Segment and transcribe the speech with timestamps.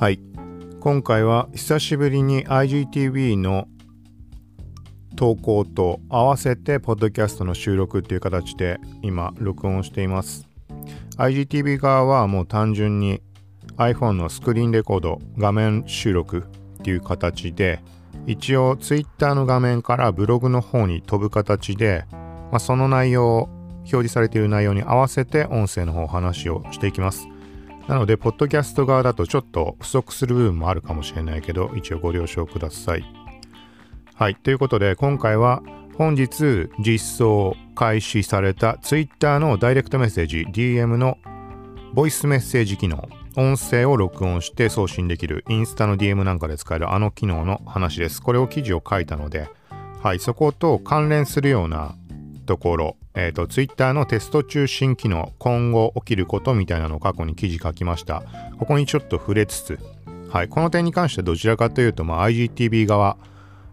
[0.00, 0.18] はい。
[0.80, 3.68] 今回は久しぶりに IGTV の
[5.14, 10.48] 投稿と合わせてポッドキャストの収録っていう形で今録音しています。
[11.18, 13.20] IGTV 側はもう単純に
[13.76, 16.46] iPhone のスクリーンレコード画面収録
[16.78, 17.82] っていう形で
[18.26, 27.28] 一応 Twitter の画面からブログの方に飛ぶ形で、まあ、その内容表示されている内容に合わせて音声の方話をしていきます。
[27.90, 33.04] なのでポッドキャスト側だとちょっと不足する部分もあるかもしれないけど一応ご了承ください。
[34.14, 34.36] はい。
[34.36, 35.60] ということで今回は
[35.98, 41.18] 本日実装開始された Twitter のダイレクトメッセージ DM の
[41.92, 48.22] ボイスメッセージ機能音声を録音して送信できるインスタの DM なんかで使えるあの機能の話です。
[48.22, 49.48] これを記事を書いたので、
[50.00, 51.96] はい、そこと関連するような
[52.46, 58.22] ところ、えっ、ー、と、Twitter のテスト中心機能、今後起きることみたいなのを過去に記事書きました。
[58.58, 59.78] ここにちょっと触れつつ、
[60.28, 63.16] はい、この点に関してはどちらかというと、まあ、IGTV 側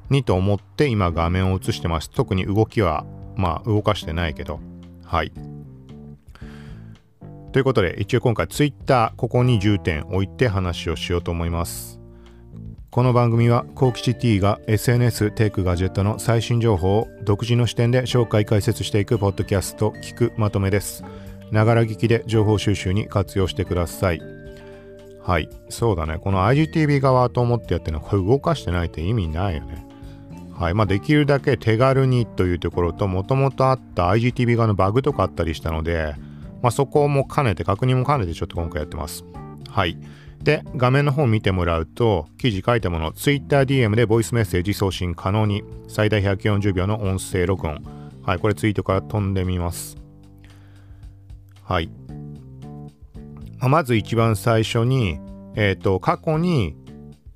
[0.09, 2.09] にと思って今画面を映してます。
[2.09, 4.59] 特に動きは、まあ、動かしてないけど、
[5.05, 5.31] はい。
[7.51, 11.96] ということで、一応今回 Twitter、ここに重点置いて話をしようと思います。
[12.89, 21.03] この番組は、コーキシティが SNS、テイク、ガジェットの最新情報を独自の視点で紹介解説していくポッドキャスト、聞くまとめです。
[21.51, 24.21] ながら聞きで情報収集に活用してください。
[25.21, 26.17] はい、そうだね。
[26.17, 29.85] この IGTV 側と思ってやってるのは、これ動かしてないって意味ないよね。
[30.57, 30.73] はい。
[30.73, 36.15] まあ、できるだけ手軽にというところと、もともとあった IGTV 側のバグとかあったりしたので、
[36.61, 39.25] まあ、そこも兼ねて、確認も兼ねてちょっと今回やってます。
[39.69, 39.97] はい。
[40.47, 47.83] で、画面の方を見てもらうと、記事書いたもの、TwitterDM でボイスメッセージ送信可能に、最大140秒の音声録音。
[48.23, 49.97] はい、これツイートから飛んでみます。
[51.65, 51.91] はい。
[53.59, 55.19] まず一番最初に、
[55.57, 56.77] えっ、ー、と、過去に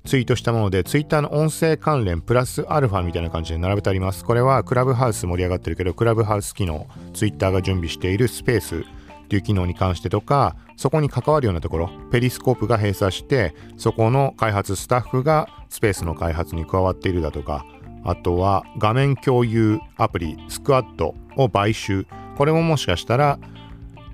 [0.06, 4.24] ツイートしたもので、Twitter の音声関連プラスアルファみたいな感じで並べてあります。
[4.24, 8.86] これはクラブハウス盛り上がってるけど、クラブハウス機能、Twitter が準備しているスペース
[9.32, 17.64] っていう機能に関してとか、そこに関わるようなところ、ペリスコープが閉鎖して、そこの開発スタッフがスペースの開発に加わっているだとか、
[18.04, 22.06] あとは画面共有アプリ、スクワットを買収。
[22.36, 23.38] これももしかしたら、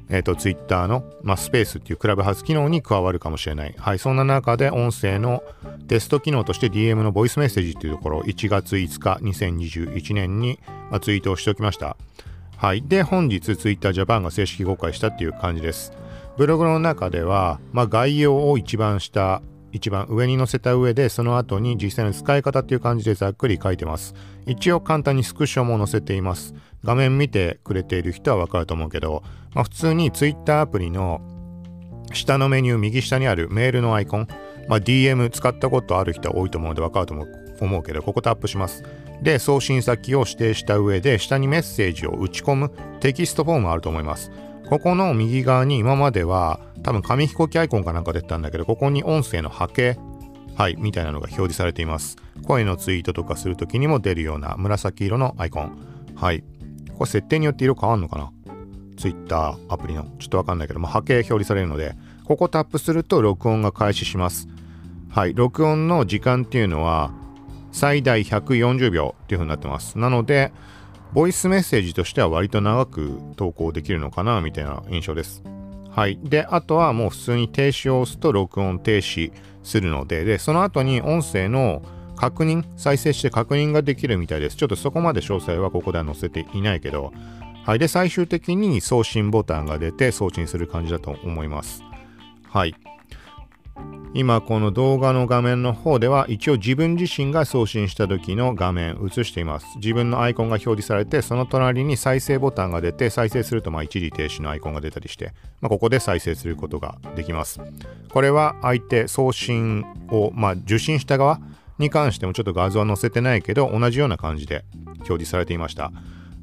[0.09, 3.75] えっ、ー、と、ツイッターの、まあ、スペースっていうクラブハウス機能に加わるかもしれない。
[3.77, 5.43] はい、そんな中で音声の
[5.89, 11.97] テスト機能として DM のボイスメッセージっていうところを1月5日2021年に、まあ、ツイートをしておきました。
[12.59, 12.83] はい。
[12.83, 15.93] で、本日 Twitter Japan が正式公開したっていう感じです。
[16.37, 24.13] ブログの中では、まあ、概要を一番下、一番上に載せた上で、その後に実際の使い方っていう感じでざっくり書いてます。
[24.45, 26.53] 一応簡単にスクショも載せています。
[26.83, 29.23] 画面見てくれている人はわかると思うけど、
[29.55, 31.21] まあ、普通に Twitter アプリの
[32.13, 34.27] 下のメニュー右下にあるメールのアイコン、
[34.67, 38.85] まあ、DM 使ったことある人多いと思うのでわかると思う思うけど、ここタップします。
[39.23, 42.71] で、送信先を指定した上で、下にメッセージを打ち込む
[43.01, 44.31] テキストフォームあると思います。
[44.69, 49.99] ここの右側に今までは多分紙飛行機アイコンかなんか出てたんだけど、ここに音声の波形、
[50.57, 52.17] はい、みたいなのが表示されています。
[52.47, 55.79] 声のツイートとかするときにも出るような紫色のアイコン。
[56.15, 56.45] はい。
[56.95, 58.33] これ設定によって色変わるのかな
[58.97, 60.05] ?Twitter アプリの。
[60.19, 61.95] ちょっとわかんないけど、まあ、波形表示されるので、
[62.25, 64.49] ここタップすると録音が開始します。
[65.09, 65.35] はい。
[65.35, 67.13] 録音の時間っていうのは、
[67.79, 70.01] 最大140秒っていう風になってます。
[70.01, 70.53] なので、
[71.13, 75.45] ボイスメッセージとしては割と長く投稿できるのかなみたいな印象です。
[75.89, 76.19] はい。
[76.25, 79.31] で、あとはもう普通に停止を押すと録音停止
[79.63, 81.83] するので、で、その後に音声の
[82.17, 84.57] 確認、再生して確認ができるみたいです。
[84.57, 87.13] ちょっとそこまで詳細はここでは載せていないけど、
[87.65, 87.79] はい。
[87.79, 91.85] で、最終的に送信ボタンが出て送信する感じだと思います。
[92.51, 92.75] はい。
[94.15, 99.67] 今この動画の画面の方では一応自分自身が送信した時の画面映しています。
[99.77, 107.61] 自分のアイコンが表示されてその隣に再生ボタンが出て再生するとまあ一時停止のアイコンが出たりして、まあ、ここで再生することができます。
[108.11, 111.41] これは相手送信をまあ受信した側
[111.79, 114.65] に関してもちょっと画像は載せてないけど同じような感じで
[114.97, 115.93] 表示されていました。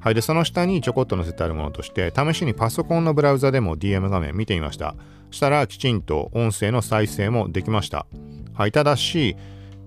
[0.05, 0.13] はい。
[0.13, 4.95] で、その下にちょこっと載せてあるものとして、試しにパソコンのブラウザでも DM 画面見てみました。
[5.31, 8.05] したら、きちんと音声の再生もできました。
[8.53, 8.71] はい。
[8.71, 9.35] ただし、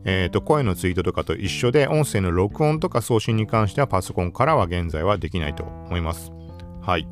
[0.05, 6.33] えっ、ー、と、声のツイートとかと一緒で、音声の録音とか送信に関してはパソコンからは現在はできないと思います。
[6.83, 7.07] はい。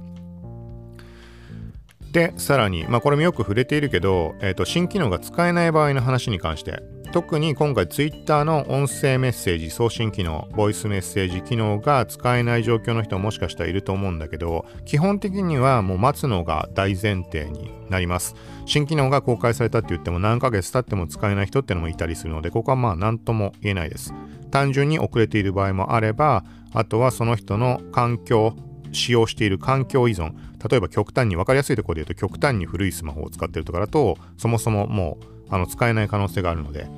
[2.10, 6.82] で、さらに、まあこれもよく触れているけど、えっ、ー、と、新機能が使えない場合の話に関して、
[7.16, 18.34] 特に今回 Twitter の音声メッセージ送信機能、ボイスメッセージ機能が使えない状況の人ももしかしたらいると思うんだけど、基本的にはもう待つのが大前提になります。
[18.66, 24.12] 新機能が公開されたって言っても何ヶ月経っても使えない人ってのもいたりするので、ここはまあ何とも言えないです。
[24.50, 28.54] 単純に遅れている場合もあれば、あとはその人の環境、
[28.92, 30.34] 使用している環境依存、
[30.70, 36.88] 例えば極端に分かりやすいところで言うと極端に古いスマホを使ってるとかだと、そもそももうあの使えない可能性があるので、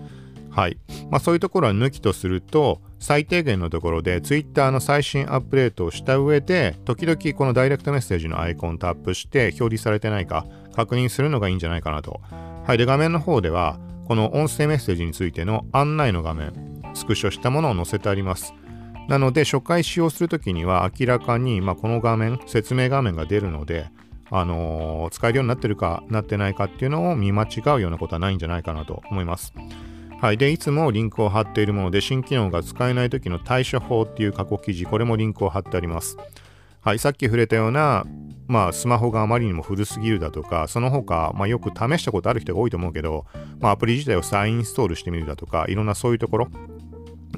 [0.50, 0.78] はい。
[1.10, 12.20] まあそういうところは抜きとすると、最低限のところで Twitter の最新アップデートをした上で、時々このダイレクトメッセージのアイコンタップして表示されてないか確認するのがいいんじゃないかなと。
[12.66, 12.78] はい。
[12.78, 16.52] で、画面の方では、この音声メッセージについての案内の画面、
[16.94, 18.52] スクショしたものを載せてあります。
[19.08, 23.90] なので、初回使用するときには明らかに、まあ、この画面、説明画面が出るので、
[24.30, 29.52] あのー、使えるようになってるかなってないかっていうのを見間違うようなことはないんじゃないかなと思います。
[30.20, 30.36] はい。
[30.36, 36.16] で、いつもリンクを貼っているもので、新機能が使えない時の対処法っていう過去記事、これもリンクを貼ってあります。
[36.80, 36.98] はい。
[36.98, 38.04] さっき触れたような、
[38.48, 43.26] まあ、スマホがあまりにも古すぎるだとか、その他、まあ、よく試したことある人が多いと思うけど、
[43.60, 46.48] まあ、アプリ自体を再インストールしてみるだとか、いろんなそういうところ、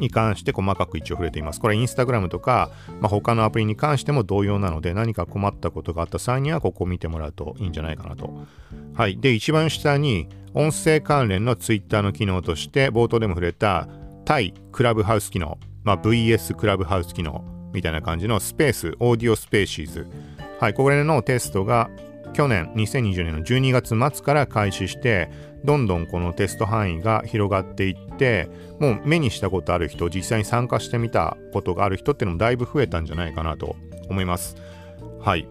[0.00, 1.61] に関して細かく一応触れています。
[1.61, 2.70] これインスタグラムとか、
[3.00, 8.47] まあ、他のアプリに関しても同様なので何か困ったことがあった際にはここを見てもらうといいんじゃないかなと。
[8.94, 9.19] はい。
[9.19, 13.88] で、一番下に音声関連の Twitter の機能として冒頭でも触れた
[14.25, 20.06] 対クラブハウス機能、まあ、VS クラブハウス機能みたいな感じのスペース、オーディオスペーシーズ。
[20.58, 20.75] はい。
[20.75, 21.91] これのテストが
[22.32, 25.31] 去年2020年の12月末から開始して
[25.65, 28.49] どんどんこのテスト範囲が広がっていって
[28.79, 33.77] もう目にしたことある人実際に参加してみたことがある人っていうのもだいぶ増えたんじゃないかなと
[34.09, 34.56] 思います。
[35.21, 35.47] はい。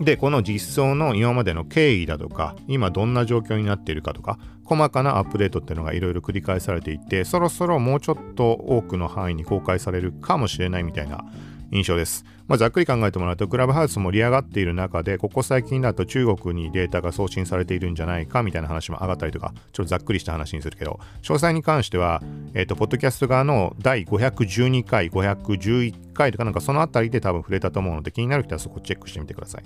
[0.00, 11.24] でこの実装の今までの経緯だとか今どんな状況になっているかとか細かなアップデートっていうのがいろいろ繰り返されていてそろそろもうちょっと多くの範囲に公開されるかもしれないみたいな
[11.70, 12.24] 印象です。
[12.46, 22.22] まあ、ざっくり考えてもらうと、クラブハウス盛り上がっている中で、ここ最近だと中国にデータが送信されているんじゃないかみたいな話も上がったりとか、ちょっとざっくりした話にするけど、詳細に関しては、
[22.54, 29.62] えっ、ー、と、ポッドキャスト側の第512回、511回とかなんかそのあたりで多分触れたと思うので、気になる人はそこチェックしてみてください。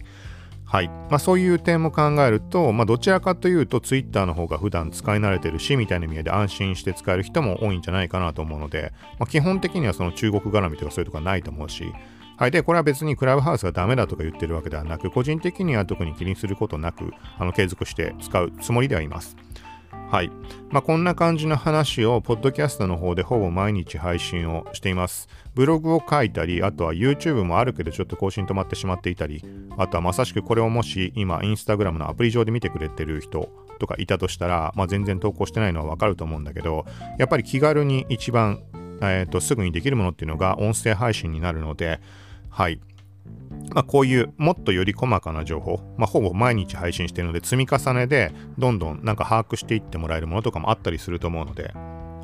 [0.72, 0.88] はい。
[0.88, 11.92] まあそういう点も考えると、まあどちらかというと Twitter の方が普段使い慣れてるし、みたいな意味で安心して使える人も多いんじゃないかなと思うので、まあ基本的にはその中国絡みとかそういうとこはないと思うし、
[12.38, 12.50] はい。
[12.50, 19.36] で、これは別にクラブハウスがダメだとか言ってるわけではなく、個人的には特に気にすることなく、あの継続して使うつもりではいます。
[20.12, 20.30] はい。
[20.70, 25.26] まあ、こんな感じの話を、ポッドキャストの方でほぼ毎日配信をしています。
[25.54, 29.42] ブログを書いたり、あとは YouTube もあるけどちょっと更新止まってしまっていたり、
[29.78, 33.48] あとはまさしくこれをもし今、インスタグラムのアプリ上で見てくれてる人
[33.78, 36.84] とかいたとしたら、まあ、全然投稿してないのはわかると思うんだけど、
[37.18, 38.62] やっぱり気軽に一番、
[39.00, 42.00] えーとすぐにできるものっていうのが音声配信になるので、
[42.50, 42.80] はい。
[43.74, 51.72] まあ、こういうもっとより細かな情報、まあ、ほぼ毎日配信しているので積み重ねでどんどんなんか把握していってもらえるものとかもあったりすると思うので、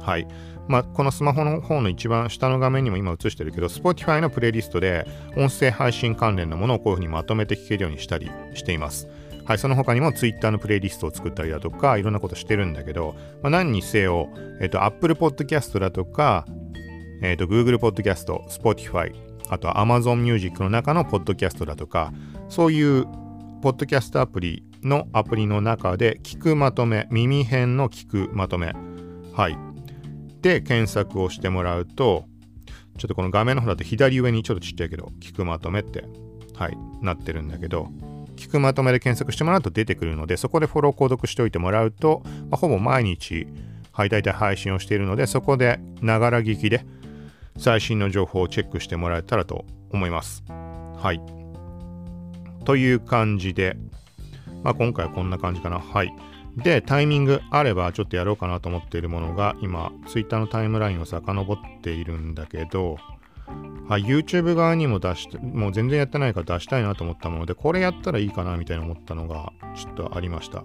[0.09, 0.27] はい。
[0.69, 5.07] まあ、このスマホの方の一番下の画面にも今映してるけど、Spotify のプレイリストで
[5.37, 9.09] 音声配信関連のものをこういうふうにまとめて聞けるようにしたりしています。
[9.47, 14.29] はい、その他にも Twitter のプレイリストを作ったりだとか、いろんなことしてるんだけど、まあ、何にせよ、
[14.61, 16.45] えっ、と、Apple Podcast だとか、
[17.23, 19.15] えっ、と、Google Podcast、Spotify、
[19.49, 22.13] あとは Amazon Music の中のポッドキャストだとか、
[22.49, 23.07] そういう
[23.63, 28.73] ポッドキャストアプリのアプリの中で聞くまとめ、耳辺の聞くまとめ、
[29.33, 29.59] はい。
[30.43, 32.25] で、検索をしてもらうと、
[32.99, 36.05] ちょっとこの画面の方だと左上にちょっとちっちゃいけど、聞くまとめって、
[36.55, 37.89] はい、なってるんだけど、
[38.37, 43.49] 聞くまとめで検索してもらうと出てくるので、そこでフォロー購読しておいてもらうと、まあ、ほぼ毎日、
[43.93, 46.85] はい、大体配信をしているので、そこでながら聞きで、
[47.59, 50.45] 最新の情報をチェックしてもらえたらと思います。
[50.49, 51.21] はい。
[52.65, 53.77] という感じで、
[54.63, 55.79] まあ、今回はこんな感じかな。
[55.79, 56.13] はい。
[56.57, 62.97] で、タイミングあればちょっとやろうかなと思っているものが、今、Twitter のタイムラインを遡っているんだけど、
[63.89, 70.63] はい、YouTube 側にも出して、もう全然やってないから出したいなと思ったもので、これやったらいいかなみたいな思ったのが、ちょっとありました。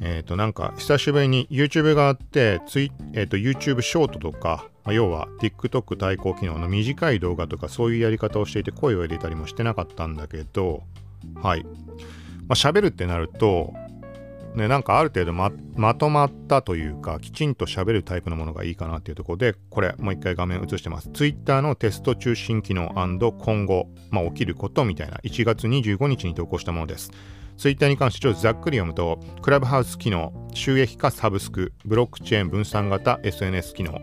[0.00, 10.82] えっ、ー、と、なんか、久しぶりに YouTube があって、ツイえ、ー、YouTube ショートとか、まあ、要は TikTok 対抗機能の短い動画とか、そういうやり方をしていて、声を入れたりもしてなかったんだけど、
[11.42, 11.64] はい。
[11.64, 11.70] ま
[12.50, 13.74] あ、喋るってなると、
[14.56, 21.10] ね、なんかある程度ままとまったというか、きちんと喋るタイプのものがいいかなっていうところで、これ、もう一回画面映してます。
[21.12, 27.10] Twitter のテスト中心機能今後、まあ、起きることみたいな、1月25日に投稿したものです。
[27.56, 34.00] Twitter に関してちょっとざっくり読むと、クラブハウス機能、収益化サブスク、ブロックチェーン分散型 SNS 機能、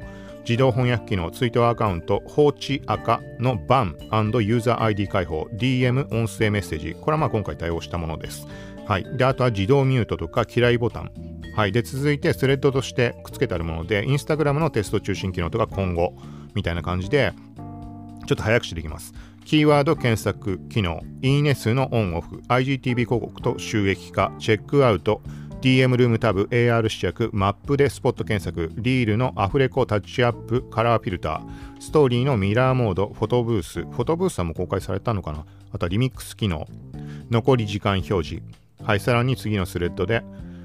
[0.48, 6.96] 自動翻訳機能、ツイートアカウント、放置赤のバンユーザー ID 開放、DM 音声メッセージ。
[6.96, 8.46] これはまあ今回対応したものです。
[8.86, 9.18] はい。
[9.18, 11.12] で、あとは自動ミュートとか嫌いボタン。
[11.56, 11.72] はい。
[11.72, 16.14] で、続いてスレッドとしてくっつけてあるもので、インスタグラムのテスト中心機能とか今後
[16.54, 17.32] みたいな感じで、
[18.26, 19.14] ちょっと早口できます。
[19.46, 25.22] キーワード検索機能、いいね数のオンオフ、IGTV 広告と収益化、チェックアウト、
[25.62, 35.46] DM ルームタブ、AR 試着、マップでスポット検索、リールのアフレコタッチアップ、カラーフィルター、ストーリーのミラーモード、フォトブース、フォトブースはも公開されたのかな？
[35.72, 36.68] あとリミックス機能、
[37.30, 38.44] 残り時間表示。
[38.84, 40.24] はい、さらに次のスレッドで、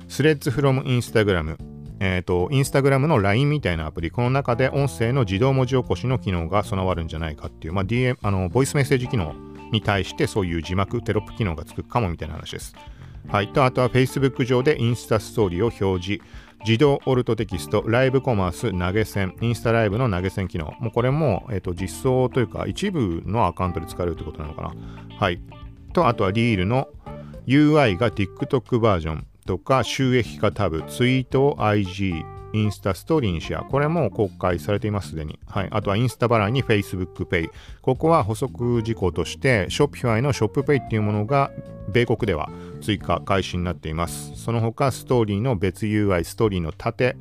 [0.08, 1.58] スレッズフロムインスタグラム、
[2.00, 9.34] えっ、ー、と、インスタグラムの LINE みたいなアプリ、この中で音声の自動文字起こしの機能が備わるんじゃないかっていう、まあ、DM、あの、ボイスメッセージ機能
[9.72, 12.74] に対してそういう字幕、テロップ機能がつくかもみたいな話です。
[13.28, 13.48] はい。
[13.48, 16.24] と、あとは Facebook 上でインスタストーリーを表示。
[16.64, 20.74] 自動オルトテキスト、ライブコマース、投げ銭、インスタライブの投げ銭機能。
[20.80, 24.74] もうこれも、えっ、ー、と、実装というか、一部のアカウントで使えるってことなのかな。
[25.18, 25.40] はい。
[25.92, 26.88] と、あとはリールの
[27.46, 33.64] UI が TikTok バージョンとか、収益化タブ、ツイート IG、インスタストーリーにシェア。
[33.64, 35.38] これも公開されています、すでに。
[35.46, 35.68] はい。
[35.70, 37.48] あとはインスタ払いに Facebook Pay。
[37.80, 41.50] ここは補足事項として、Shopify の ShopPay っていうものが、
[41.90, 42.50] 米国では
[42.82, 44.32] 追加開始になっています。
[44.36, 47.16] その他、ストーリーの別 UI、ストーリーの縦、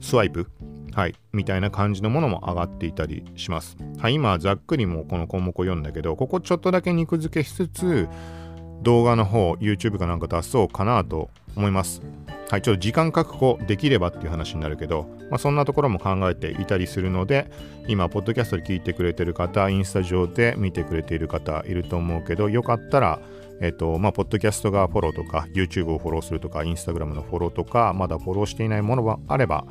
[0.00, 0.48] スワイプ。
[0.94, 1.14] はい。
[1.32, 3.76] みたいな感じのものも上がっていたりします。
[3.98, 4.14] はい。
[4.14, 8.08] 今、ざっくりもうこの項目を読んだけど、ここちょっとだけ肉付けしつつ、
[8.82, 12.02] 動画の方、YouTube かなんか出そうかなと思います。
[12.50, 17.50] はい、ちょっと時間確保できればっていう話になるけど、まあ、そんなところも考えていたりするので、
[17.88, 23.20] 今、ポッドキャストで聞いてくれてる方、インスタ上で見てくれている方いると思うけど、よかったら、
[23.60, 29.66] えっ、と、まあ、ポッドキャストがフォローとか、YouTube をフォローするとか、インスタグラムのフォローとか、まだフォローしていないものがあれば、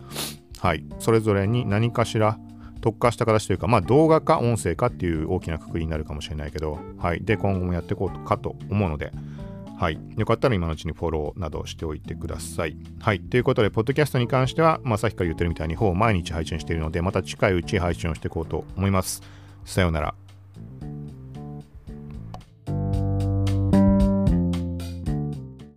[0.60, 2.38] はい、それぞれに何かしら
[2.80, 9.12] 特化した形というか、まあ、動画か音声かっていう大きな括りになるかもしれないけど、はい、で、今後もやっていこうかと思うので、
[9.78, 10.00] はい。
[10.18, 12.76] よかったら今のうちにフォローなどしておいてください。
[13.00, 13.20] はい。
[13.20, 19.22] ということで、ポッドキャストに関しては、まあ、さっきから言ってるみたいに、ほぼ毎日配信しているので、また近いうち配信をしていこうと思います。
[19.66, 20.16] さようなら。